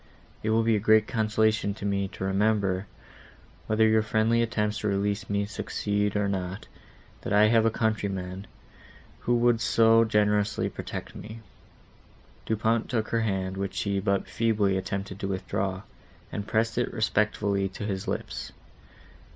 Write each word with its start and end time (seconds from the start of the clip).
It 0.41 0.49
will 0.49 0.63
be 0.63 0.75
a 0.75 0.79
great 0.79 1.05
consolation 1.05 1.75
to 1.75 1.85
me 1.85 2.07
to 2.07 2.23
remember, 2.23 2.87
whether 3.67 3.87
your 3.87 4.01
friendly 4.01 4.41
attempts 4.41 4.79
to 4.79 4.87
release 4.87 5.29
me 5.29 5.45
succeed 5.45 6.15
or 6.15 6.27
not, 6.27 6.65
that 7.21 7.31
I 7.31 7.49
have 7.49 7.67
a 7.67 7.69
countryman, 7.69 8.47
who 9.19 9.35
would 9.35 9.61
so 9.61 10.03
generously 10.03 10.71
protect 10.71 11.13
me."—Monsieur 11.15 11.43
Du 12.47 12.55
Pont 12.55 12.89
took 12.89 13.09
her 13.09 13.21
hand, 13.21 13.57
which 13.57 13.75
she 13.75 13.99
but 13.99 14.27
feebly 14.27 14.75
attempted 14.75 15.19
to 15.19 15.27
withdraw, 15.27 15.83
and 16.31 16.47
pressed 16.47 16.79
it 16.79 16.91
respectfully 16.91 17.69
to 17.69 17.85
his 17.85 18.07
lips. 18.07 18.51